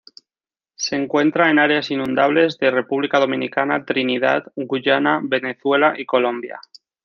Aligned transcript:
Se 0.73 0.95
encuentra 0.95 1.51
en 1.51 1.59
áreas 1.59 1.91
inundables 1.91 2.57
de 2.57 2.71
República 2.71 3.19
Dominicana, 3.19 3.85
Trinidad, 3.85 4.51
Guyana, 4.55 5.19
Venezuela 5.23 5.93
y 5.95 6.07
Colombia. 6.07 6.59